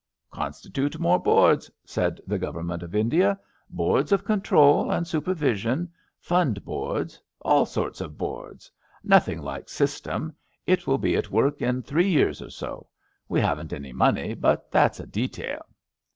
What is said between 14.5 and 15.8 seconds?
that's a de tail.''